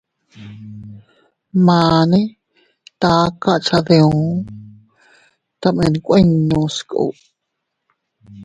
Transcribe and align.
Mane 1.65 2.21
taka 3.01 3.53
cha 3.65 3.79
diu, 3.87 4.15
tomen 5.61 5.93
kuinnu 6.05 6.59
sku. 6.77 7.03